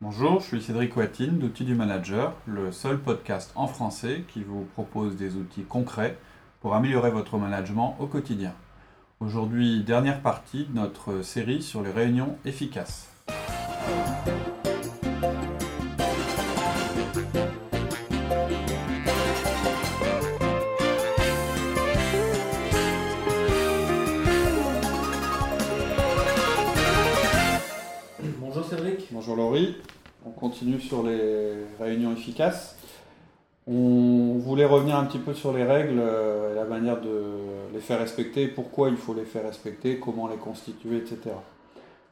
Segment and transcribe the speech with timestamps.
[0.00, 4.62] Bonjour, je suis Cédric Watine d'Outils du Manager, le seul podcast en français qui vous
[4.74, 6.16] propose des outils concrets
[6.60, 8.54] pour améliorer votre management au quotidien.
[9.18, 13.10] Aujourd'hui, dernière partie de notre série sur les réunions efficaces.
[30.38, 32.76] Continue sur les réunions efficaces.
[33.66, 37.22] On voulait revenir un petit peu sur les règles euh, et la manière de
[37.74, 41.34] les faire respecter, pourquoi il faut les faire respecter, comment les constituer, etc.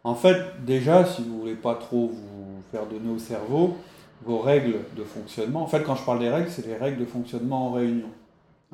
[0.05, 3.77] En fait, déjà, si vous voulez pas trop vous faire donner au cerveau,
[4.25, 7.07] vos règles de fonctionnement, en fait, quand je parle des règles, c'est les règles de
[7.07, 8.09] fonctionnement en réunion.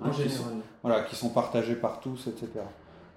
[0.01, 0.39] Hein, En qui général.
[0.39, 2.49] sont- voilà, qui sont partagées par tous, etc.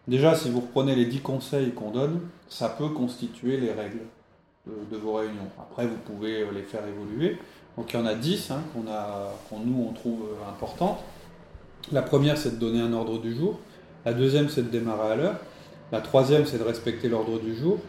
[0.07, 4.01] Déjà, si vous reprenez les 10 conseils qu'on donne, ça peut constituer les règles
[4.67, 5.49] de, de vos réunions.
[5.59, 7.37] Après, vous pouvez euh, les faire évoluer.
[7.77, 10.99] Donc, il y en a 10 hein, qu'on a, qu'on nous, on trouve euh, importantes.
[11.91, 13.59] La première, c'est de donner un ordre du jour.
[14.05, 15.39] La deuxième, c'est de démarrer à l'heure.
[15.91, 17.79] La troisième, c'est de respecter l'ordre du jour.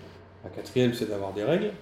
[0.44, 1.72] La quatrième, c'est d'avoir des règles.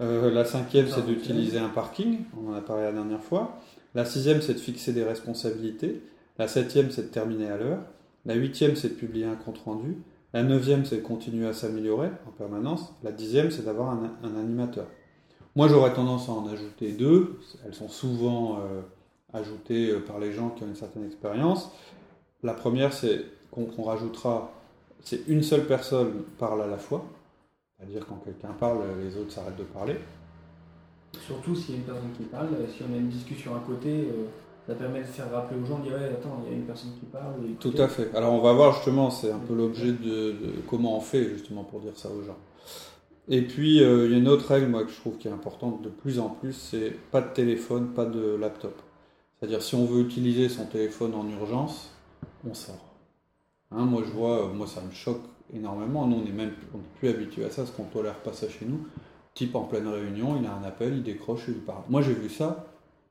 [0.00, 2.20] Euh, la cinquième, c'est d'utiliser un parking.
[2.36, 3.60] On en a parlé la dernière fois.
[3.94, 6.02] La sixième, c'est de fixer des responsabilités.
[6.38, 7.80] La septième, c'est de terminer à l'heure.
[8.24, 9.96] La huitième, c'est de publier un compte-rendu.
[10.34, 12.92] La neuvième, c'est de continuer à s'améliorer en permanence.
[13.02, 14.86] La dixième, c'est d'avoir un, animateur.
[15.56, 17.40] Moi, j'aurais tendance à en ajouter deux.
[17.64, 18.82] Elles sont souvent euh,
[19.32, 21.70] ajoutées euh, par les gens qui ont une certaine expérience.
[22.42, 24.52] La première, c'est qu'on rajoutera,
[25.02, 27.04] c'est une seule personne parle à la fois.
[27.78, 29.96] C'est-à-dire quand quelqu'un parle, les autres s'arrêtent de parler.
[31.26, 33.88] Surtout s'il y a une personne qui parle, si on a une discussion à côté,
[33.88, 34.26] euh,
[34.68, 36.66] ça permet de faire rappeler aux gens, de dire Ouais, attends, il y a une
[36.66, 37.32] personne qui parle.
[37.58, 38.14] Tout à fait.
[38.14, 41.64] Alors on va voir justement, c'est un peu l'objet de, de comment on fait justement
[41.64, 42.36] pour dire ça aux gens.
[43.30, 45.30] Et puis euh, il y a une autre règle moi que je trouve qui est
[45.30, 48.78] importante de plus en plus, c'est pas de téléphone, pas de laptop.
[49.40, 51.90] C'est-à-dire si on veut utiliser son téléphone en urgence,
[52.46, 52.94] on sort.
[53.70, 55.22] Hein, moi je vois, euh, moi ça me choque
[55.54, 56.06] énormément.
[56.06, 58.50] Nous on est même on est plus habitué à ça, parce qu'on tolère pas ça
[58.50, 58.86] chez nous.
[59.32, 61.84] Type en pleine réunion, il a un appel, il décroche et il parle.
[61.88, 62.67] Moi j'ai vu ça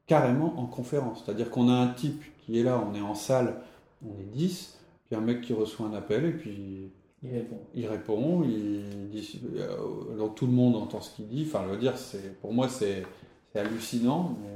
[0.07, 1.23] carrément en conférence.
[1.23, 3.55] C'est-à-dire qu'on a un type qui est là, on est en salle,
[4.03, 6.91] on est 10, puis un mec qui reçoit un appel et puis
[7.23, 7.57] Il répond.
[7.75, 11.45] il répond, il dit, euh, donc tout le monde entend ce qu'il dit.
[11.47, 13.03] Enfin, je veux dire, c'est, pour moi c'est,
[13.51, 14.35] c'est hallucinant.
[14.41, 14.47] mais-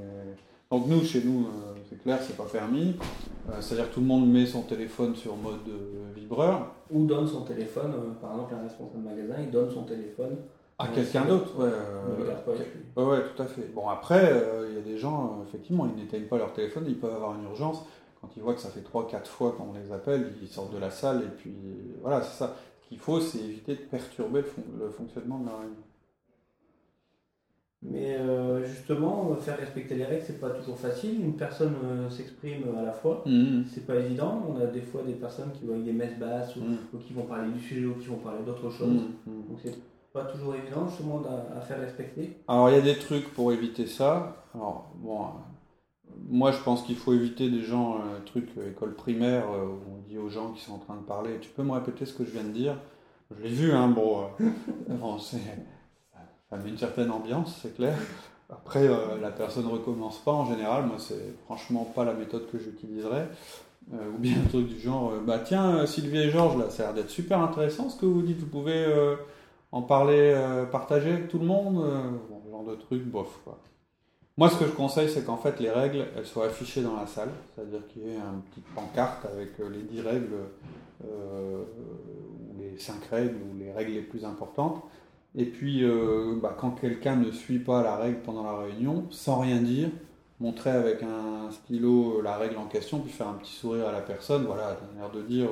[0.70, 2.96] Donc nous, chez nous, euh, c'est clair, c'est pas permis.
[3.50, 5.60] Euh, c'est-à-dire que tout le monde met son téléphone sur mode
[6.16, 7.92] vibreur Ou donne son téléphone,
[8.22, 10.38] par exemple, un responsable de magasin, il donne son téléphone.
[10.82, 11.58] À Ouais, quelqu'un d'autre.
[11.58, 12.26] Ouais, euh.
[12.98, 13.72] Ouais, ouais, tout à fait.
[13.74, 16.86] Bon, après, euh, il y a des gens, euh, effectivement, ils n'éteignent pas leur téléphone,
[16.88, 17.84] ils peuvent avoir une urgence.
[18.22, 20.92] Quand ils voient que ça fait 3-4 fois qu'on les appelle, ils sortent de la
[20.92, 21.54] salle et puis
[22.02, 22.56] voilà, c'est ça.
[22.84, 25.76] Ce qu'il faut, c'est éviter de perturber le, fon- le fonctionnement de la réunion.
[27.84, 31.20] Mais euh, justement, faire respecter les règles, c'est pas toujours facile.
[31.20, 33.24] Une personne euh, s'exprime à la fois.
[33.26, 33.66] Mhm.
[33.74, 34.44] C'est pas évident.
[34.48, 36.60] On a des fois des personnes qui vont avec des messes basses ou,
[36.94, 38.88] ou qui vont parler du sujet ou qui vont parler d'autre chose.
[39.26, 39.74] Donc c'est
[40.14, 42.38] pas toujours évident justement à, à faire respecter.
[42.48, 44.46] Alors, il y a des trucs pour éviter ça.
[44.54, 45.28] Alors, bon, euh,
[46.30, 49.98] moi, je pense qu'il faut éviter des gens, euh, truc euh, école primaire, euh, où
[49.98, 52.14] on dit aux gens qui sont en train de parler, tu peux me répéter ce
[52.14, 52.76] que je viens de dire?
[53.36, 54.28] Je l'ai vu, hein, bon,
[55.20, 55.38] ça,
[56.58, 57.98] met une certaine ambiance, c'est clair.
[58.50, 58.90] Après,
[59.22, 60.86] la personne recommence pas en général.
[60.86, 63.30] Moi, c'est franchement pas la méthode que j'utiliserais.
[63.94, 66.96] Ou bien un truc du genre, bah tiens, Sylvie et Georges, là, ça a l'air
[66.96, 68.40] d'être super intéressant ce que vous dites.
[68.40, 68.86] Vous pouvez
[69.72, 71.84] en parler, euh, partager avec tout le monde.
[71.84, 72.12] euh,
[72.50, 73.60] genre de truc, bof, quoi.
[74.38, 77.06] Moi, ce que je conseille, c'est qu'en fait, les règles, elles soient affichées dans la
[77.06, 77.30] salle.
[77.54, 80.36] C'est-à-dire qu'il y ait une petite pancarte avec euh, les 10 règles,
[81.04, 84.84] ou les 5 règles, ou les règles les plus importantes.
[85.36, 85.84] Et puis,
[86.42, 89.90] bah, quand quelqu'un ne suit pas la règle pendant la réunion, sans rien dire,
[90.40, 94.02] montrer avec un stylo la règle en question, puis faire un petit sourire à la
[94.02, 95.50] personne, voilà, d'un air de dire...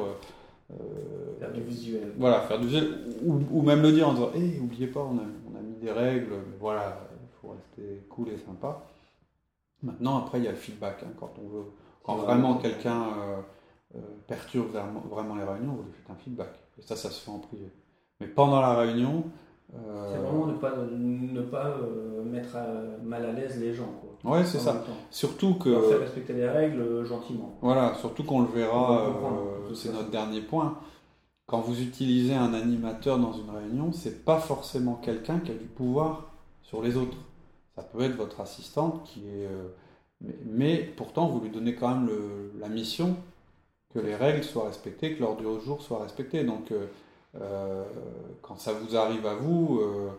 [0.71, 2.13] euh, Faire du visuel.
[2.17, 5.17] voilà, faire du visuel, ou, ou même le dire en disant Hé, oubliez pas, on
[5.17, 5.21] a,
[5.51, 8.83] on a mis des règles, mais voilà, il faut rester cool et sympa.
[9.81, 11.03] Maintenant, après, il y a le feedback.
[11.03, 11.65] hein, quand on veut,
[12.03, 13.41] quand vraiment quelqu'un euh,
[13.95, 16.49] euh, perturbe vraiment, vraiment les réunions, vous lui faites un feedback.
[16.77, 17.69] Et ça, ça se fait en privé.
[18.19, 19.23] Mais pendant la réunion,
[19.71, 23.89] C'est vraiment ne pas, ne pas euh, mettre à- mal à l'aise les gens.
[24.23, 24.31] Quoi.
[24.37, 24.83] ouais, c'est ça.
[25.11, 25.69] Surtout que.
[25.99, 27.57] Respecter les règles euh, gentiment.
[27.61, 30.77] Voilà, surtout qu'on le verra, euh, c'est notre dernier point.
[31.45, 35.65] Quand vous utilisez un animateur dans une réunion, c'est pas forcément quelqu'un qui a du
[35.65, 36.31] pouvoir
[36.63, 37.17] sur les autres.
[37.75, 39.45] Ça peut être votre assistante qui est.
[39.47, 39.67] euh,
[40.21, 43.15] mais, mais pourtant, vous lui donnez quand même le- la mission
[43.93, 46.43] que les règles soient respectées, que l'ordre du jour soit respecté.
[46.43, 46.85] Donc, euh,
[47.35, 47.83] euh,
[48.41, 50.09] quand ça vous arrive à vous, euh,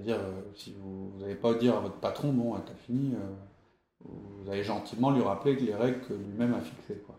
[0.00, 0.18] dire,
[0.54, 3.14] si vous n'allez pas dire à votre patron, bon, t'as fini,
[4.00, 7.02] vous allez gentiment lui rappeler que les règles que lui-même a fixées.
[7.06, 7.16] Quoi.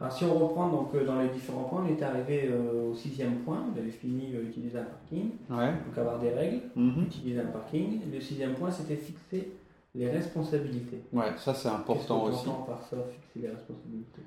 [0.00, 3.64] Alors si on reprend donc dans les différents points, on est arrivé au sixième point,
[3.72, 7.02] vous avez fini d'utiliser un parking, donc avoir des règles, mm-hmm.
[7.02, 8.00] utiliser un parking.
[8.10, 9.52] Le sixième point, c'était fixer
[9.94, 11.02] les responsabilités.
[11.12, 12.50] Ouais, ça c'est important Qu'est-ce aussi.
[12.66, 14.22] par ça, fixer les responsabilités?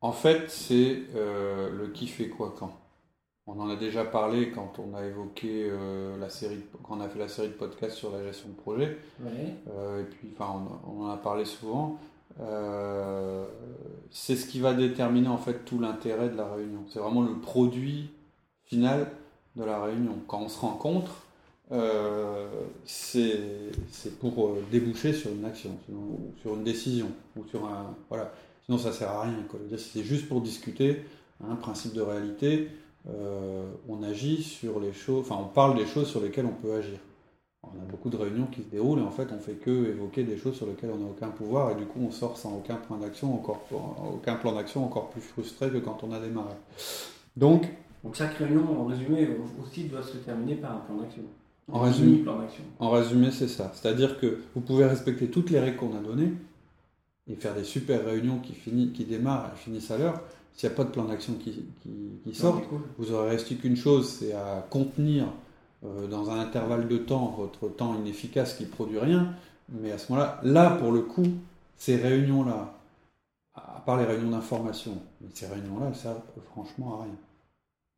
[0.00, 2.72] En fait, c'est euh, le qui fait quoi quand.
[3.52, 7.08] On en a déjà parlé quand on a évoqué euh, la série, quand on a
[7.08, 8.98] fait la série de podcasts sur la gestion de projet.
[9.20, 9.54] Ouais.
[9.70, 11.98] Euh, et puis, enfin, on, en a parlé souvent.
[14.10, 16.84] c'est ce qui va déterminer en fait tout l'intérêt de la réunion.
[16.88, 18.10] C'est vraiment le produit
[18.64, 19.10] final
[19.56, 20.14] de la réunion.
[20.28, 21.26] Quand on se rencontre,
[21.72, 22.48] euh,
[22.84, 25.70] c'est pour euh, déboucher sur une action,
[26.42, 27.94] sur une décision, ou sur un.
[28.08, 28.32] Voilà.
[28.64, 29.34] Sinon, ça sert à rien.
[29.76, 31.04] C'est juste pour discuter,
[31.44, 32.68] un hein, principe de réalité,
[33.08, 36.74] euh, on agit sur les choses, enfin, on parle des choses sur lesquelles on peut
[36.74, 36.98] agir.
[37.62, 40.24] On a beaucoup de réunions qui se déroulent et en fait, on fait que évoquer
[40.24, 42.76] des choses sur lesquelles on n'a aucun pouvoir et du coup, on sort sans aucun
[42.76, 43.62] point d'action, encore
[44.14, 46.54] aucun plan d'action, encore plus frustré que quand on a démarré.
[47.36, 47.68] Donc,
[48.02, 49.28] donc chaque réunion, en résumé,
[49.62, 51.22] aussi doit se terminer par un plan d'action.
[51.70, 52.24] En résumé,
[52.80, 53.70] en résumé c'est ça.
[53.74, 56.32] C'est-à-dire que vous pouvez respecter toutes les règles qu'on a données
[57.28, 60.20] et faire des super réunions qui, finissent, qui démarrent et finissent à l'heure.
[60.60, 61.64] S'il n'y a pas de plan d'action qui,
[62.22, 62.60] qui, sort,
[62.98, 65.24] vous aurez resté qu'une chose, c'est à contenir
[65.86, 69.34] euh, dans un intervalle de temps votre temps inefficace qui ne produit rien.
[69.70, 71.24] Mais à ce moment-là, là pour le coup,
[71.78, 72.74] ces réunions-là,
[73.54, 74.98] à part les réunions d'information,
[75.32, 76.20] ces réunions-là, elles servent
[76.50, 77.16] franchement à rien.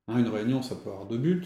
[0.06, 1.44] Hein, une réunion, ça peut avoir deux buts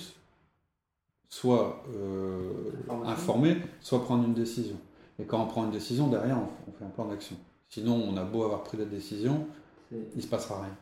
[1.30, 2.72] soit euh,
[3.06, 4.76] informer, soit prendre une décision.
[5.18, 7.36] Et quand on prend une décision, derrière, on, fait un plan d'action.
[7.70, 9.46] Sinon, on a beau avoir pris la décision,
[9.90, 10.76] il ne se passera rien.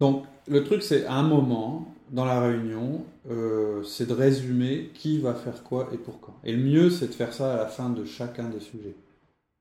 [0.00, 5.18] Donc, le truc, c'est à un moment, dans la réunion, euh, c'est de résumer qui
[5.18, 6.34] va faire quoi et pour quand.
[6.44, 8.96] Et le mieux, c'est de faire ça à la fin de chacun des sujets.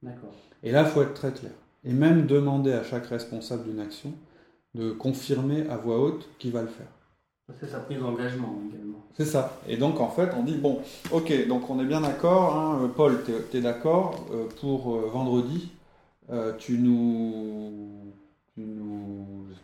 [0.02, 0.34] D'accord.
[0.64, 1.52] Et là, il faut être très clair.
[1.84, 4.14] Et même demander à chaque responsable d'une action
[4.76, 6.88] de confirmer à voix haute qui va le faire.
[7.60, 9.04] C'est sa prise d'engagement également.
[9.18, 9.60] C'est ça.
[9.68, 10.82] Et donc en fait, on dit bon,
[11.12, 15.72] ok, donc on est bien d'accord, hein, Paul, tu es, d'accord euh, pour euh, vendredi,
[16.30, 18.14] euh, tu nous,
[18.54, 18.62] tu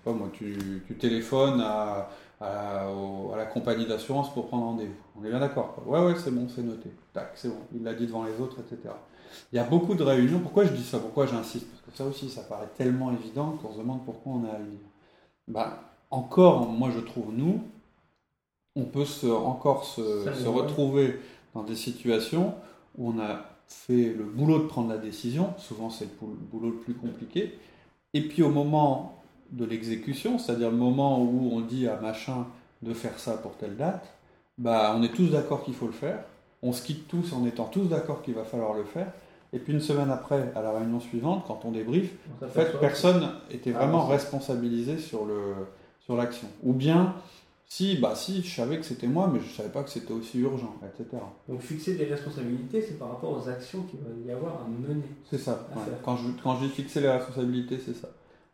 [0.05, 2.09] pas moi, tu, tu téléphones à,
[2.39, 2.87] à,
[3.35, 4.93] la compagnie d'assurance pour prendre rendez-vous.
[5.19, 5.81] On est bien d'accord.
[5.85, 6.89] Ouais, ouais, c'est bon, c'est noté.
[7.11, 7.57] Tac, c'est bon.
[7.73, 8.93] Il l'a dit devant les autres, etc.
[9.51, 10.39] Il y a beaucoup de réunions.
[10.39, 10.99] Pourquoi je dis ça?
[10.99, 11.67] Pourquoi j'insiste?
[11.69, 14.59] Parce que ça aussi, ça paraît tellement évident qu'on se demande pourquoi on est à
[14.59, 14.87] le dire.
[15.47, 15.79] Bah,
[16.11, 17.61] encore, moi je trouve, nous,
[18.75, 21.19] on peut se, encore se, retrouver
[21.53, 22.53] dans des situations
[22.97, 26.77] où on a fait le boulot de prendre la décision, souvent c'est le boulot le
[26.77, 27.57] plus compliqué,
[28.13, 32.47] et puis au moment de l'exécution, c'est-à-dire le moment où on dit à machin
[32.81, 34.05] de faire ça pour telle date,
[34.57, 36.19] bah on est tous d'accord qu'il faut le faire,
[36.61, 39.11] on se quitte tous en étant tous d'accord qu'il va falloir le faire,
[39.53, 42.11] et puis une semaine après, à la réunion suivante, quand on débrief,
[42.43, 45.25] en fait, personne était ah, vraiment responsabilisé sur
[46.09, 46.47] l'action.
[46.47, 47.15] Sur Ou bien
[47.67, 50.13] si, bah si, je savais que c'était moi, mais je ne savais pas que c'était
[50.13, 51.21] aussi urgent, etc.
[51.49, 55.01] Donc fixer des responsabilités, c'est par rapport aux actions qu'il va y avoir à mener.
[55.29, 55.67] C'est ça.
[56.03, 58.09] Quand, je, quand j'ai fixé les responsabilités, c'est ça.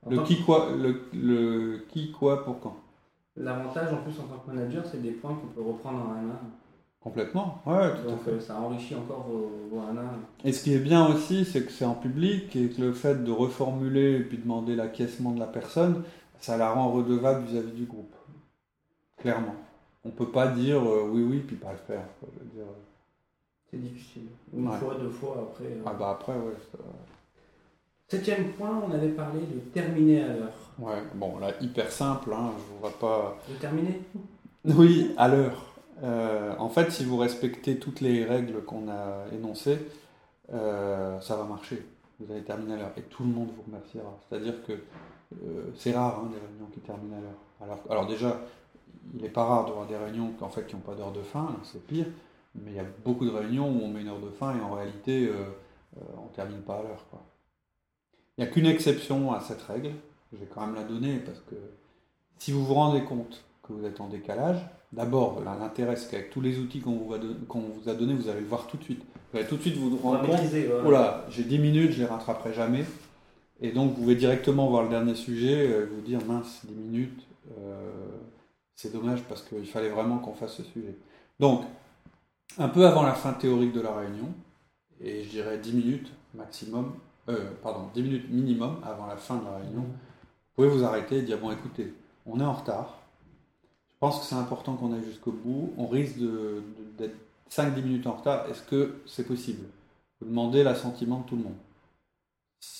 [0.09, 2.77] Le qui, quoi, le, le, qui, quoi, pour quand?
[3.37, 6.29] L'avantage en plus en tant que manager, c'est des points qu'on peut reprendre en un
[6.29, 6.39] an.
[6.99, 8.39] Complètement, ouais, tout Donc, à fait.
[8.41, 9.93] ça enrichit encore vos, vos 1
[10.43, 13.23] Et ce qui est bien aussi, c'est que c'est en public et que le fait
[13.23, 16.03] de reformuler et puis demander l'acquiescement de la personne,
[16.39, 18.13] ça la rend redevable vis à -vis du groupe
[19.21, 19.55] clairement.
[20.03, 22.05] On peut pas dire euh, oui, oui, puis pas le faire.
[22.23, 22.63] Euh.
[23.69, 24.27] C'est difficile.
[24.53, 25.65] Une fois, deux fois, après.
[25.65, 25.83] Euh.
[25.85, 26.53] Ah bah après, ouais.
[28.11, 30.51] Septième point, on avait parlé de terminer à l'heure.
[30.79, 33.37] Ouais, bon, là, hyper simple, hein, je ne pas...
[33.47, 34.01] De terminer
[34.65, 35.73] Oui, à l'heure.
[36.59, 39.79] en fait, si vous respectez toutes les règles qu'on a énoncées,
[40.49, 41.85] ça va marcher.
[42.19, 44.19] Vous allez terminer à l'heure et tout le monde vous remerciera.
[44.27, 44.73] C'est-à-dire que
[45.77, 47.39] c'est rare hein, des réunions qui terminent à l'heure.
[47.61, 48.41] Alors, alors déjà,
[49.15, 51.55] il n'est pas rare d'avoir des réunions en fait, qui n'ont pas d'heure de fin,
[51.63, 52.07] c'est pire,
[52.55, 54.61] mais il y a beaucoup de réunions où on met une heure de fin et
[54.61, 55.45] en réalité euh,
[55.95, 57.05] euh, on ne termine pas à l'heure.
[58.41, 59.91] Il n'y a qu'une exception à cette règle,
[60.33, 61.53] je vais quand même la donner parce que
[62.39, 64.57] si vous vous rendez compte que vous êtes en décalage,
[64.91, 68.47] d'abord l'intérêt c'est qu'avec tous les outils qu'on vous, vous, a donnés, vous allez le
[68.47, 69.03] voir tout de suite.
[69.31, 70.39] Vous allez tout de suite vous rendre compte,
[70.81, 72.83] voilà, j'ai 10 minutes, je les rattraperai jamais.
[73.61, 77.27] Et donc vous pouvez directement voir le dernier sujet, euh, vous dire mince, 10 minutes,
[78.73, 80.97] c'est dommage parce qu'il fallait vraiment qu'on fasse ce sujet.
[81.39, 81.63] Donc,
[82.57, 84.33] un peu avant la fin théorique de la réunion,
[84.99, 86.93] et je dirais 10 minutes maximum,
[87.31, 91.17] euh, pardon, 10 minutes minimum avant la fin de la réunion, vous pouvez vous arrêter
[91.17, 91.93] et dire bon écoutez,
[92.25, 93.01] on est en retard,
[94.01, 95.73] je pense que c'est important qu'on aille jusqu'au bout.
[95.77, 96.17] On risque
[96.97, 97.15] d'être
[97.51, 98.47] 5-10 minutes en retard.
[98.49, 99.63] Est-ce que c'est possible?
[100.19, 101.57] Vous demandez l'assentiment de tout le monde.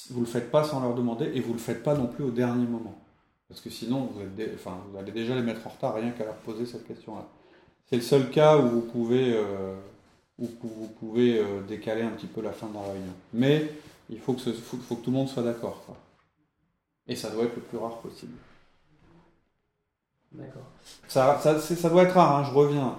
[0.10, 2.08] Vous ne le faites pas sans leur demander et vous ne le faites pas non
[2.08, 3.00] plus au dernier moment.
[3.48, 4.20] Parce que sinon, vous,
[4.98, 7.28] allez déjà les mettre en retard rien qu'à leur poser cette question-là.
[7.86, 9.76] C'est le seul cas où vous pouvez, euh,
[10.40, 13.14] où vous pouvez euh, décaler un petit peu la fin de la réunion.
[13.32, 13.70] Mais
[14.12, 15.84] il faut que, faut, que tout le monde soit d'accord.
[17.08, 18.34] Et ça doit être le plus rare possible.
[20.34, 20.68] D'accord.
[21.08, 22.98] Ça, ça, ça, doit être rare, hein, je reviens.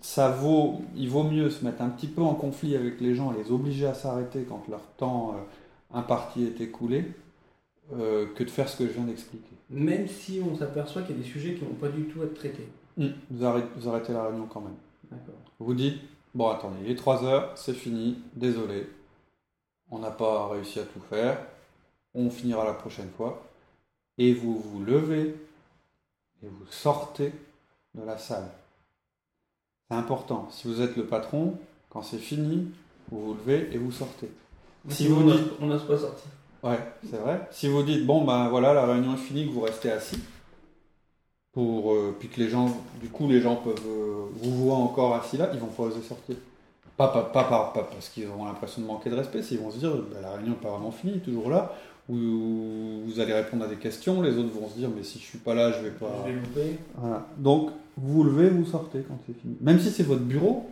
[0.00, 3.32] Ça vaut, il vaut mieux se mettre un petit peu en conflit avec les gens
[3.32, 7.12] et les obliger à s'arrêter quand leur temps euh, imparti est écoulé,
[7.94, 9.56] euh, que de faire ce que je viens d'expliquer.
[9.70, 12.24] Même si on s'aperçoit qu'il y a des sujets qui n'ont pas du tout à
[12.24, 12.68] être traités.
[12.98, 14.76] Hum, vous, arrêtez, vous, arrêtez, la réunion quand même.
[15.10, 15.34] D'accord.
[15.58, 15.98] Vous dites,
[16.34, 18.86] bon attendez, il est 3 heures, c'est fini, désolé,
[19.90, 21.38] on n'a pas réussi à tout faire,
[22.14, 23.42] on finira la prochaine fois,
[24.18, 25.34] et vous vous levez
[26.42, 27.32] et vous sortez
[27.94, 28.48] de la salle.
[29.88, 30.48] C'est important.
[30.50, 31.58] Si vous êtes le patron,
[31.90, 32.68] quand c'est fini,
[33.10, 34.30] vous vous levez et vous sortez.
[34.88, 36.30] Si vous dites, on n'ose pas sortir.
[36.62, 36.78] Ouais,
[37.08, 37.48] c'est vrai.
[37.52, 40.18] Si vous dites bon ben voilà la réunion est finie, que vous restez assis,
[41.52, 45.14] pour euh, puis que les gens, du coup les gens peuvent euh, vous voir encore
[45.14, 46.36] assis là, ils vont pas oser sortir.
[46.96, 49.78] Pas, pas, pas, pas, parce qu'ils auront l'impression de manquer de respect, ils vont se
[49.78, 51.74] dire bah, la réunion est pas vraiment finie, toujours là,
[52.08, 55.24] ou vous allez répondre à des questions, les autres vont se dire mais si je
[55.24, 56.24] suis pas là, je vais pas.
[56.26, 56.78] Je vais louper.
[56.96, 57.26] Voilà.
[57.36, 59.56] Donc vous vous levez, vous sortez quand c'est fini.
[59.60, 60.66] Même si c'est votre bureau,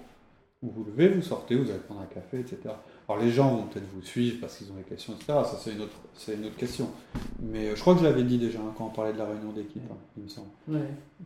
[0.63, 2.75] vous vous levez, vous sortez, vous allez prendre un café, etc.
[3.09, 5.39] Alors les gens vont peut-être vous suivre parce qu'ils ont des questions, etc.
[5.45, 6.89] Ça c'est une autre, c'est une autre question.
[7.41, 9.27] Mais euh, je crois que je l'avais dit déjà hein, quand on parlait de la
[9.27, 10.49] réunion d'équipe, hein, il me semble.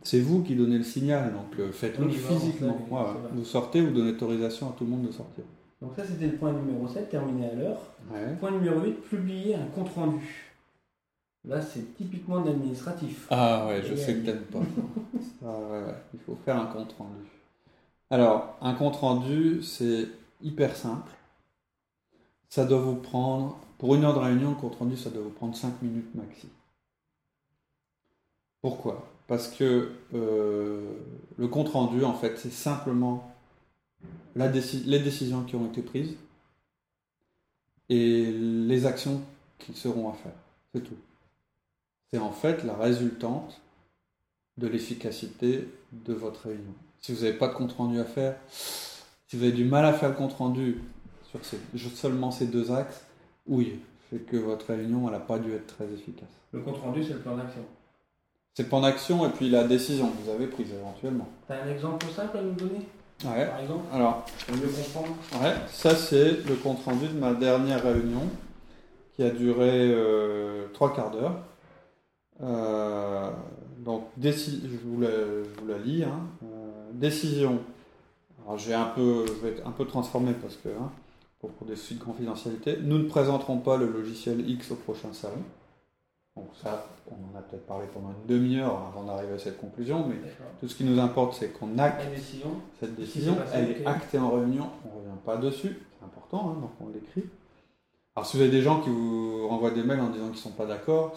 [0.03, 2.77] C'est vous qui donnez le signal, donc euh, faites-le physiquement.
[3.33, 5.45] Vous sortez, vous donnez autorisation à tout le monde de sortir.
[5.81, 7.79] Donc ça c'était le point numéro 7, terminé à l'heure.
[8.41, 10.53] Point numéro 8, publier un compte rendu.
[11.45, 13.27] Là c'est typiquement de l'administratif.
[13.29, 14.59] Ah ouais, je sais que t'aimes pas.
[15.45, 17.23] ah, ouais, Il faut faire un compte rendu.
[18.11, 20.07] Alors, un compte rendu, c'est
[20.41, 21.11] hyper simple
[22.49, 25.29] ça doit vous prendre, pour une heure de réunion, le compte rendu, ça doit vous
[25.29, 26.49] prendre 5 minutes maxi.
[28.61, 29.07] Pourquoi?
[29.27, 30.91] Parce que euh,
[31.37, 33.31] le compte rendu, en fait, c'est simplement
[34.35, 36.17] les décisions qui ont été prises
[37.89, 39.21] et les actions
[39.59, 40.33] qui seront à faire.
[40.73, 40.97] C'est tout.
[42.11, 43.61] C'est en fait la résultante
[44.57, 46.73] de l'efficacité de votre réunion.
[47.01, 49.93] Si vous n'avez pas de compte rendu à faire, si vous avez du mal à
[49.93, 50.81] faire le compte rendu
[51.31, 53.05] sur seulement ces deux axes,
[53.47, 56.29] oui, c'est que votre réunion n'a pas dû être très efficace.
[56.51, 57.61] Le compte rendu, c'est le plan d'action.
[58.55, 61.27] C'est le plan d'action et puis la décision que vous avez prise éventuellement.
[61.47, 62.87] Tu as un exemple simple à nous donner?
[63.23, 63.45] Ouais.
[63.45, 63.83] Par exemple?
[63.93, 68.23] Alors, pour mieux comprendre Ouais, ça c'est le compte rendu de ma dernière réunion
[69.15, 71.35] qui a duré euh, trois quarts d'heure.
[72.41, 73.29] Euh,
[73.79, 74.29] donc, je
[74.85, 76.03] vous la, je vous la lis.
[76.03, 76.21] Hein.
[76.43, 77.59] Euh, décision.
[78.45, 80.91] Alors, j'ai un peu, je vais être un peu transformé parce que hein,
[81.39, 82.77] pour, des suites de confidentialité.
[82.81, 85.43] Nous ne présenterons pas le logiciel X au prochain salon.
[86.35, 90.05] Donc ça, on en a peut-être parlé pendant une demi-heure avant d'arriver à cette conclusion,
[90.07, 90.15] mais
[90.59, 92.01] tout ce qui nous importe, c'est qu'on acte
[92.79, 93.35] cette décision.
[93.53, 96.87] Elle est actée en réunion, on ne revient pas dessus, c'est important, hein, donc on
[96.93, 97.29] l'écrit.
[98.15, 100.37] Alors si vous avez des gens qui vous renvoient des mails en disant qu'ils ne
[100.37, 101.13] sont pas d'accord,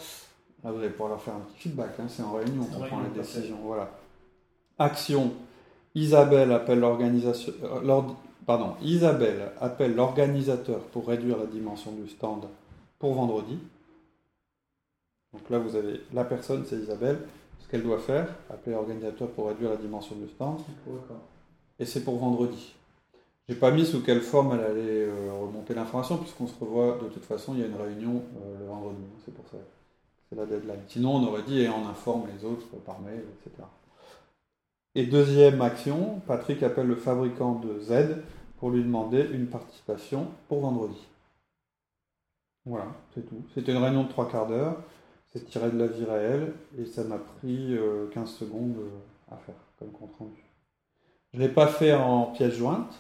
[0.64, 3.00] là vous allez pouvoir leur faire un petit feedback, hein, c'est en réunion qu'on prend
[3.00, 3.59] la décision.
[3.62, 3.91] Voilà.
[4.79, 5.33] Action.
[5.95, 7.81] Isabelle appelle l'organisation, euh,
[8.47, 12.47] Pardon, Isabelle appelle l'organisateur pour réduire la dimension du stand
[12.99, 13.59] pour vendredi.
[15.33, 17.19] Donc là, vous avez la personne, c'est Isabelle.
[17.61, 20.59] Ce qu'elle doit faire, appeler l'organisateur pour réduire la dimension du stand.
[21.79, 22.75] Et c'est pour vendredi.
[23.49, 27.09] J'ai pas mis sous quelle forme elle allait euh, remonter l'information, puisqu'on se revoit de
[27.09, 29.03] toute façon, il y a une réunion euh, le vendredi.
[29.25, 29.57] C'est pour ça.
[30.29, 30.81] C'est la deadline.
[30.89, 33.65] Sinon, on aurait dit et on informe les autres par mail, etc.
[34.95, 38.17] Et deuxième action, Patrick appelle le fabricant de Z
[38.59, 41.09] pour lui demander une participation pour vendredi.
[42.67, 43.43] Voilà, c'est tout.
[43.55, 44.77] C'était une réunion de trois quarts d'heure,
[45.33, 47.75] c'est tiré de la vie réelle, et ça m'a pris
[48.13, 50.45] 15 euh, secondes euh, à faire comme compte rendu.
[51.33, 52.95] Je ne l'ai pas fait en pièce jointe,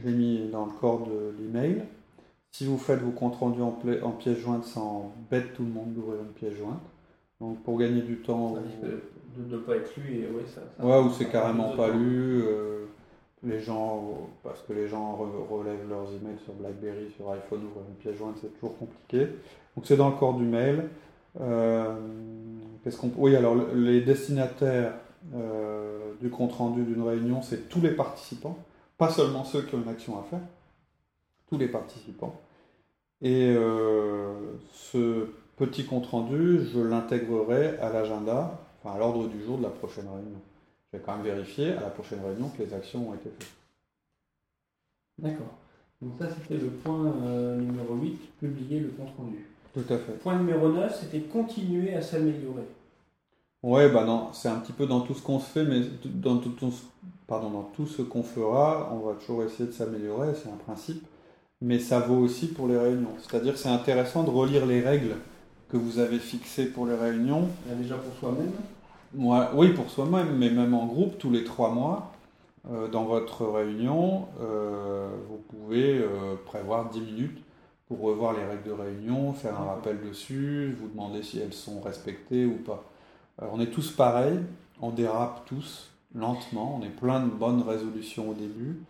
[0.00, 1.82] j'ai mis dans le corps de l'email.
[2.52, 5.92] Si vous faites vos comptes rendus en, en pièce jointe, ça embête tout le monde
[5.92, 6.80] d'ouvrir une pièce jointe.
[7.40, 8.54] Donc pour gagner du temps.
[9.34, 10.60] De ne pas être lu et ouais, ça.
[10.84, 12.42] ouais, ou c'est carrément pas lu.
[12.42, 12.84] Euh,
[13.42, 17.94] les gens, parce que les gens relèvent leurs emails sur BlackBerry, sur iPhone, ou une
[17.96, 19.28] pièce jointe, c'est toujours compliqué.
[19.76, 20.88] Donc c'est dans le corps du mail.
[21.40, 21.94] Euh,
[22.82, 24.94] qu'est-ce qu'on, oui, alors les destinataires
[25.34, 28.58] euh, du compte rendu d'une réunion, c'est tous les participants,
[28.96, 30.40] pas seulement ceux qui ont une action à faire,
[31.48, 32.40] tous les participants.
[33.20, 33.54] Et
[34.72, 39.70] ce petit compte rendu, je l'intégrerai à l'agenda, enfin à l'ordre du jour de la
[39.70, 40.40] prochaine réunion.
[40.92, 43.52] Je vais quand même vérifier à la prochaine réunion que les actions ont été faites.
[45.18, 45.54] D'accord.
[46.00, 49.46] Donc ça, c'était le point euh, numéro 8, publier le compte rendu.
[49.74, 50.12] Tout à fait.
[50.22, 52.64] Point numéro 9, c'était continuer à s'améliorer.
[53.62, 56.38] Ouais, bah non, c'est un petit peu dans tout ce qu'on se fait, mais dans
[56.38, 56.54] tout,
[57.26, 61.04] pardon, dans tout ce qu'on fera, on va toujours essayer de s'améliorer, c'est un principe.
[61.62, 63.14] Mais ça vaut aussi pour les réunions.
[63.18, 65.16] C'est-à-dire que c'est intéressant de relire les règles
[65.70, 67.48] que vous avez fixées pour les réunions.
[67.66, 68.52] Déjà pour soi-même
[69.18, 72.12] Oui, pour soi-même, mais même en groupe, tous les trois mois.
[72.70, 77.38] Euh, dans votre réunion, euh, vous pouvez euh, prévoir 10 minutes
[77.88, 81.80] pour revoir les règles de réunion, faire un rappel dessus, vous demander si elles sont
[81.80, 82.84] respectées ou pas.
[83.40, 84.40] on est tous pareils,
[84.82, 88.80] on dérape tous lentement, on est plein de bonnes résolutions au début,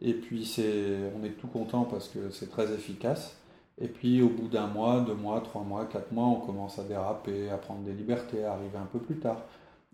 [0.00, 3.36] et puis c'est, on est tout content parce que c'est très efficace.
[3.80, 6.84] Et puis au bout d'un mois, deux mois, trois mois, quatre mois, on commence à
[6.84, 9.38] déraper, à prendre des libertés, à arriver un peu plus tard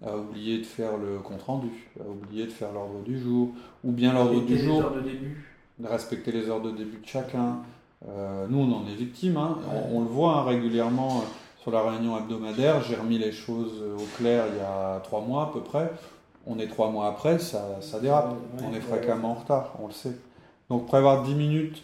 [0.04, 3.50] à oublier de faire le compte rendu, à oublier de faire l'ordre du jour,
[3.84, 5.44] ou bien l'ordre du jour, de, début.
[5.78, 7.58] de respecter les heures de début de chacun.
[8.08, 9.58] Euh, nous, on en est victime, hein.
[9.92, 11.24] on, le voit hein, régulièrement euh,
[11.58, 12.82] sur la réunion hebdomadaire.
[12.82, 15.92] J'ai remis les choses au clair il y a trois mois à peu près.
[16.46, 18.34] On est trois mois après, ça, ça dérape.
[18.64, 20.16] on est fréquemment en retard, on le sait.
[20.70, 21.82] Donc prévoir 10 minutes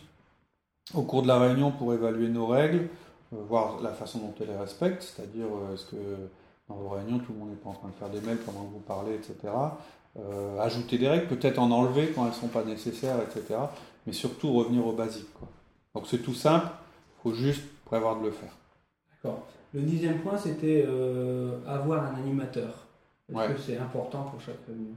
[0.94, 2.88] au cours de la réunion pour évaluer nos règles,
[3.34, 5.96] euh, voir la façon dont elles les respectent, c'est-à-dire est-ce que
[6.68, 8.64] dans vos réunions, tout le monde n'est pas en train de faire des mails pendant
[8.64, 9.34] que vous parlez, etc.
[10.18, 13.60] Euh, ajouter des règles, peut-être en enlever quand elles ne sont pas nécessaires, etc.
[14.06, 15.28] Mais surtout revenir au basique.
[15.94, 18.52] Donc c'est tout simple, il faut juste prévoir de le faire.
[19.10, 19.42] D'accord.
[19.74, 22.86] Le dixième point, c'était euh, avoir un animateur.
[23.28, 24.94] Est-ce que c'est important pour chaque réunion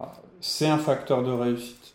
[0.00, 1.94] ah, C'est un facteur de réussite.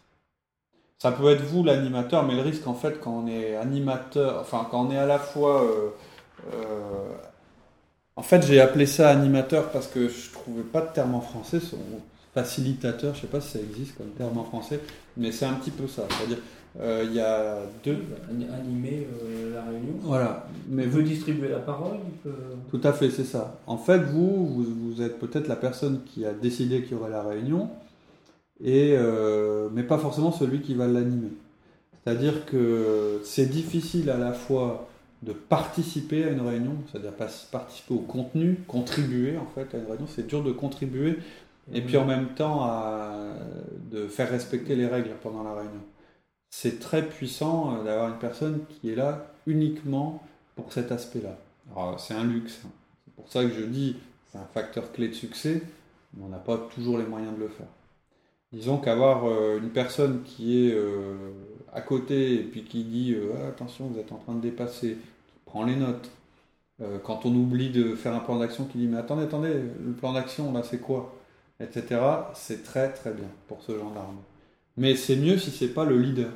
[0.98, 4.68] Ça peut être vous l'animateur, mais le risque en fait quand on est animateur, enfin
[4.70, 5.92] quand on est à la fois euh,
[8.20, 11.62] en fait, j'ai appelé ça animateur parce que je trouvais pas de terme en français.
[11.62, 11.78] Son
[12.34, 14.82] facilitateur, je sais pas si ça existe comme terme en français,
[15.16, 16.04] mais c'est un petit peu ça.
[16.10, 16.40] C'est-à-dire,
[16.82, 17.98] euh, il y a deux.
[18.30, 19.94] Animer euh, la réunion.
[20.02, 20.48] Voilà.
[20.68, 21.96] Mais veut distribuer la parole.
[22.70, 23.58] Tout à fait, c'est ça.
[23.68, 27.24] En fait, vous, vous, êtes peut-être la personne qui a décidé qu'il y aurait la
[27.24, 27.70] réunion,
[28.62, 31.32] et euh, mais pas forcément celui qui va l'animer.
[32.04, 34.90] C'est-à-dire que c'est difficile à la fois
[35.24, 37.14] de participer à une réunion, c'est-à-dire
[37.52, 41.20] participer au contenu, contribuer en fait à une réunion, c'est dur de contribuer
[41.74, 42.68] et puis en même temps
[43.92, 45.82] de faire respecter les règles pendant la réunion.
[46.50, 50.24] C'est très puissant euh, d'avoir une personne qui est là uniquement
[50.56, 51.38] pour cet aspect-là.
[51.98, 52.70] c'est un luxe, hein.
[53.06, 53.96] c'est pour ça que je dis
[54.32, 55.62] c'est un facteur clé de succès,
[56.14, 57.68] mais on n'a pas toujours les moyens de le faire.
[58.52, 61.16] Disons qu'avoir euh, une personne qui est euh,
[61.74, 65.40] à côté et puis qui dit ah, attention vous êtes en train de dépasser, qui
[65.46, 66.10] prend les notes.
[67.04, 70.14] quand on oublie de faire un plan d'action, qui dit mais attendez, attendez, le plan
[70.14, 71.16] d'action là c'est quoi?
[71.60, 72.00] Etc.
[72.34, 74.18] C'est très très bien pour ce gendarme.
[74.78, 76.32] Mais c'est mieux si c'est pas le leader.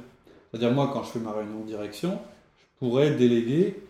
[0.52, 2.20] C'est-à-dire moi quand je fais ma réunion de direction,
[2.60, 3.82] je pourrais déléguer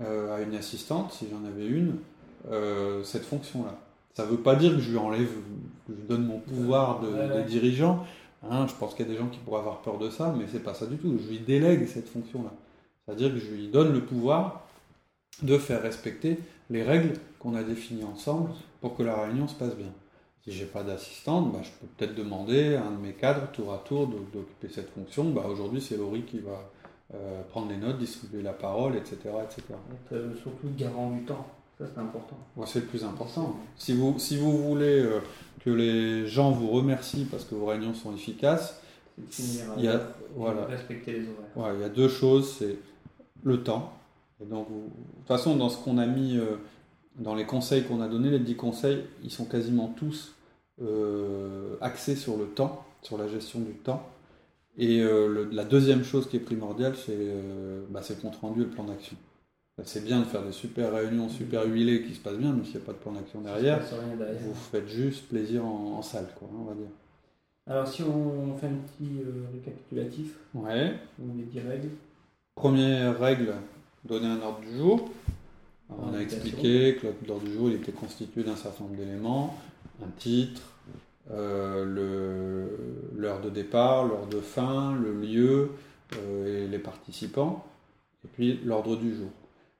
[0.00, 1.96] à une assistante, si j'en avais une,
[3.02, 3.78] cette fonction-là.
[4.16, 5.28] Ça ne veut pas dire que je lui enlève,
[5.86, 8.06] que je donne mon pouvoir de, dirigeant.
[8.50, 10.44] Hein, je pense qu'il y a des gens qui pourraient avoir peur de ça, mais
[10.50, 11.18] c'est pas ça du tout.
[11.22, 12.52] Je lui délègue cette fonction-là.
[13.04, 14.66] C'est-à-dire que je lui donne le pouvoir
[15.42, 16.38] de faire respecter
[16.70, 19.92] les règles qu'on a définies ensemble pour que la réunion se passe bien.
[20.44, 23.72] Si j'ai pas d'assistante, bah, je peux peut-être demander à un de mes cadres tour
[23.72, 25.24] à tour d'occuper cette fonction.
[25.30, 26.70] Bah, Aujourd'hui, c'est Laurie qui va
[27.14, 29.16] euh, prendre les notes, distribuer la parole, etc.
[29.44, 29.62] etc.
[30.12, 31.46] Euh, surtout garant du temps.
[31.78, 32.38] Ça, c'est important.
[32.64, 33.56] c'est le plus important.
[33.76, 35.20] Si vous, si vous voulez euh,
[35.62, 38.80] que les gens vous remercient parce que vos réunions sont efficaces,
[39.18, 40.00] il y a,
[40.34, 41.26] voilà, respecter les
[41.58, 41.74] horaires.
[41.74, 42.78] il y a deux choses, c'est
[43.44, 43.92] le temps.
[44.40, 44.74] Et donc, de
[45.18, 46.56] toute façon, dans ce qu'on a mis, euh,
[47.18, 50.34] dans les conseils qu'on a donnés, les 10 conseils, ils sont quasiment tous
[50.80, 54.02] euh, axés sur le temps, sur la gestion du temps.
[54.78, 55.02] Et
[55.52, 57.16] la deuxième chose qui est primordiale, c'est
[57.88, 59.16] bah, le compte rendu et le plan d'action.
[59.76, 62.64] Bah, c'est bien de faire des super réunions, super huilées qui se passent bien, mais
[62.64, 63.78] s'il n'y a pas de plan d'action derrière,
[64.40, 66.88] vous faites juste plaisir en, salle, quoi, on va dire.
[67.66, 70.94] Alors si on fait un petit euh, récapitulatif, ouais.
[71.20, 71.88] on les 10 règles.
[72.54, 73.52] Première règle,
[74.04, 75.10] donner un ordre du jour.
[75.90, 79.58] on a expliqué que l'ordre du jour il était constitué d'un certain nombre d'éléments,
[80.02, 80.62] un titre,
[81.32, 82.66] euh,
[83.14, 85.72] l'heure de départ, l'heure de fin, le lieu
[86.16, 87.66] euh, et les participants,
[88.24, 89.28] et puis l'ordre du jour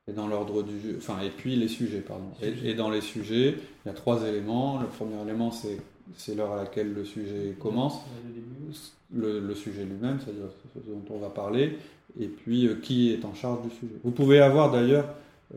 [0.08, 2.28] et dans l'ordre du enfin et puis les sujets pardon.
[2.42, 4.80] Et, dans les sujets il y a trois éléments.
[4.80, 5.78] Le premier élément c'est
[6.16, 8.00] c'est l'heure à laquelle le sujet commence.
[9.12, 11.78] le, le sujet lui-même c'est-à-dire ce dont on va parler.
[12.18, 13.94] Et puis euh, qui est en charge du sujet.
[14.04, 15.06] Vous pouvez avoir d'ailleurs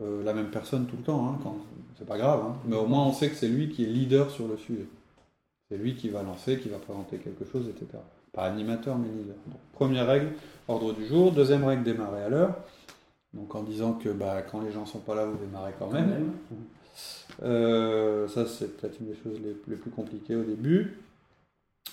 [0.00, 1.56] euh, la même personne tout le temps hein, quand
[1.98, 4.30] c'est pas grave hein, mais au moins on sait que c'est lui qui est leader
[4.30, 4.86] sur le sujet.
[5.70, 7.86] C'est lui qui va lancer, qui va présenter quelque chose, etc.
[8.32, 9.36] Pas animateur, mais leader.
[9.72, 10.32] première règle,
[10.66, 11.30] ordre du jour.
[11.30, 12.56] Deuxième règle, démarrer à l'heure.
[13.34, 15.90] Donc en disant que bah, quand les gens ne sont pas là, vous démarrez quand
[15.90, 16.32] même.
[17.42, 20.98] Euh, ça, c'est peut-être une des choses les, plus compliquées au début.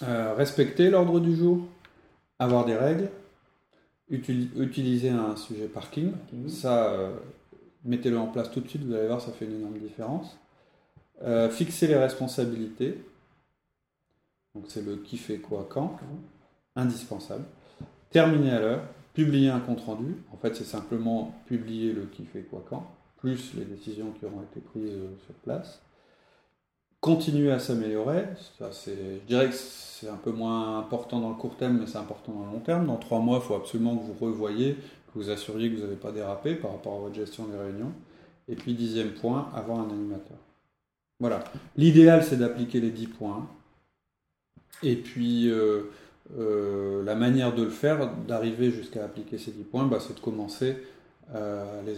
[0.03, 1.61] Euh, respecter l'ordre du jour,
[2.39, 3.09] avoir des règles,
[4.09, 6.11] utiliser un sujet parking.
[6.47, 7.15] Ça, euh,
[7.83, 10.37] mettez-le en place tout de suite, vous allez voir, ça fait une énorme différence.
[11.51, 13.03] fixer les responsabilités.
[14.55, 15.99] Donc c'est le qui fait quoi quand.
[16.75, 17.45] Indispensable.
[18.09, 18.83] Terminer à l'heure.
[19.17, 20.15] Publier un compte rendu.
[20.31, 24.43] En fait, c'est simplement publier le qui fait quoi quand plus les décisions qui auront
[24.43, 25.81] été prises euh, sur place.
[27.01, 28.25] Continuer à s'améliorer,
[28.59, 32.31] je dirais que c'est un peu moins important dans le court terme, mais c'est important
[32.31, 32.85] dans le long terme.
[32.85, 35.95] Dans trois mois, il faut absolument que vous revoyez, que vous assuriez que vous n'avez
[35.95, 37.93] pas dérapé par rapport à votre gestion des réunions.
[38.47, 40.37] Et puis dixième point, avoir un animateur.
[41.19, 41.43] Voilà.
[41.75, 43.49] L'idéal, c'est d'appliquer les dix points.
[44.83, 45.89] Et puis, euh,
[46.37, 50.19] euh, la manière de le faire, d'arriver jusqu'à appliquer ces dix points, bah, c'est de
[50.19, 50.77] commencer
[51.35, 51.95] euh, les,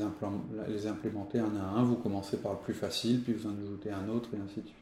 [0.74, 1.84] les, implémenter un à un.
[1.84, 4.68] Vous commencez par le plus facile, puis vous en ajoutez un autre, et ainsi de
[4.68, 4.76] suite.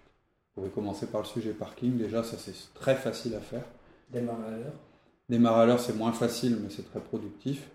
[0.56, 1.98] Vous pouvez commencer par le sujet parking.
[1.98, 3.64] Déjà, ça c'est très facile à faire.
[4.12, 4.74] Démarrer à l'heure.
[5.30, 7.70] Démarrer à l'heure, c'est moins facile, mais c'est très productif.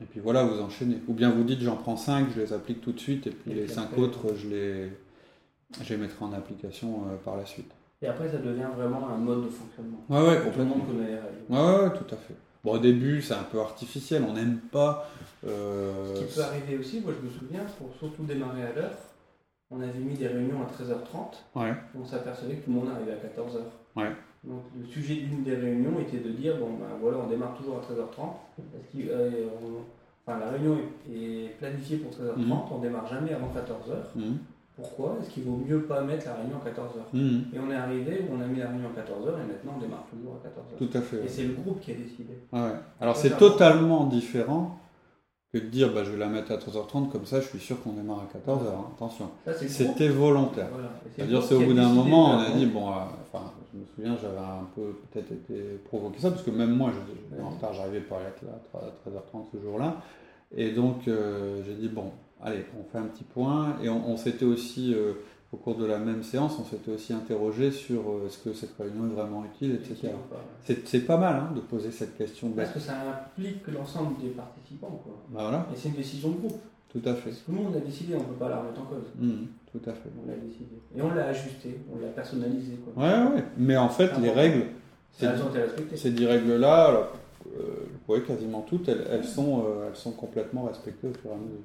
[0.00, 1.00] Et puis voilà, vous enchaînez.
[1.08, 3.52] Ou bien vous dites, j'en prends 5, je les applique tout de suite, et puis
[3.54, 4.92] les 5 autres, je les,
[5.82, 7.70] je les mettrai en application euh, par la suite.
[8.04, 10.04] Et après, ça devient vraiment un mode de fonctionnement.
[10.10, 10.74] Ouais, ouais, complètement.
[10.74, 12.34] Tout le monde connaît les Ouais, ouais, tout à fait.
[12.62, 15.08] Bon, au début, c'est un peu artificiel, on n'aime pas.
[15.46, 16.14] Euh...
[16.14, 18.92] Ce qui peut arriver aussi, moi je me souviens, pour surtout démarrer à l'heure,
[19.70, 21.62] on avait mis des réunions à 13h30.
[21.62, 21.74] Ouais.
[21.98, 23.60] On s'apercevait que tout le monde arrivait à 14h.
[23.96, 24.12] Ouais.
[24.44, 27.78] Donc le sujet d'une des réunions était de dire bon ben voilà, on démarre toujours
[27.78, 28.16] à 13h30.
[28.56, 29.48] Parce que euh,
[30.26, 30.78] enfin, la réunion
[31.10, 32.52] est planifiée pour 13h30, mhm.
[32.70, 34.20] on démarre jamais avant 14h.
[34.76, 37.44] Pourquoi Est-ce qu'il vaut mieux pas mettre la réunion à 14h mhm.
[37.54, 39.80] Et on est arrivé où on a mis la réunion à 14h et maintenant on
[39.80, 40.78] démarre toujours à 14h.
[40.78, 41.24] Tout à fait.
[41.24, 42.34] Et c'est le groupe qui a décidé.
[42.52, 42.72] Ouais.
[43.00, 44.80] Alors c'est totalement différent
[45.52, 47.80] que de dire bah, je vais la mettre à 13h30, comme ça je suis sûr
[47.84, 48.66] qu'on démarre à 14h.
[48.66, 48.86] Hein.
[48.96, 49.30] Attention.
[49.68, 50.70] C'était volontaire.
[51.14, 52.94] C'est-à-dire c'est au bout d'un moment on a dit bon, euh,
[53.32, 56.90] enfin je me souviens j'avais un peu peut-être été provoqué ça parce que même moi
[56.90, 59.98] j'étais en retard, j'arrivais pas à être là à 13h30 ce jour-là.
[60.56, 62.10] Et donc euh, j'ai dit bon,
[62.44, 63.76] allez, on fait un petit point.
[63.82, 65.12] Et on, s'était aussi, euh,
[65.52, 68.76] au cours de la même séance, on s'était aussi interrogé sur euh, est-ce que cette
[68.78, 70.12] réunion est vraiment utile, etc.
[70.84, 72.50] C'est pas mal hein, de poser cette question.
[72.50, 75.00] Parce que ça implique l'ensemble des participants.
[75.02, 75.14] Quoi.
[75.30, 75.66] Bah voilà.
[75.72, 76.60] Et c'est une décision de groupe.
[76.90, 77.30] Tout à fait.
[77.30, 79.10] tout le monde a décidé, on ne peut pas la remettre en cause.
[79.18, 80.10] Mmh, tout à fait.
[80.22, 80.76] On l'a décidé.
[80.96, 82.74] Et on l'a ajusté, on l'a personnalisé.
[82.74, 83.02] Quoi.
[83.02, 83.44] Ouais, ouais.
[83.56, 84.66] Mais en fait, les règles.
[85.12, 87.06] Ces dix règles-là, euh,
[87.46, 91.58] vous voyez quasiment toutes, elles, sont, elles sont complètement respectées au fur et à mesure.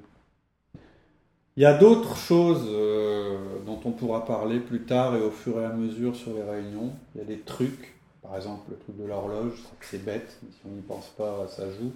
[1.58, 5.60] Il y a d'autres choses euh, dont on pourra parler plus tard et au fur
[5.60, 6.92] et à mesure sur les réunions.
[7.14, 10.60] Il y a des trucs, par exemple le truc de l'horloge, c'est bête, mais si
[10.66, 11.92] on n'y pense pas, ça joue.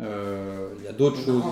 [0.00, 1.42] Euh, il y a d'autres choses.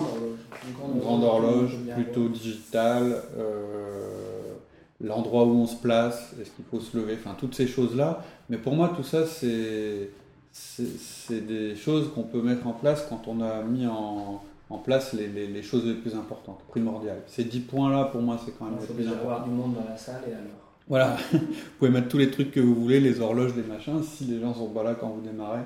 [0.94, 3.22] Une grande horloge, plutôt digitale.
[3.36, 4.54] Euh,
[5.00, 8.24] l'endroit où on se place, est-ce qu'il faut se lever, enfin toutes ces choses-là.
[8.48, 10.10] Mais pour moi, tout ça, c'est
[10.50, 15.14] c'est des choses qu'on peut mettre en place quand on a mis en, en place
[15.14, 17.22] les, les, choses les plus importantes, primordiales.
[17.26, 19.44] Ces 10 points-là, pour moi, c'est quand même les plus importants.
[19.44, 20.68] du monde dans la salle et alors.
[20.88, 21.40] Voilà, vous
[21.78, 24.02] pouvez mettre tous les trucs que vous voulez, les horloges, les machins.
[24.02, 25.62] Si les gens sont pas là quand vous démarrez,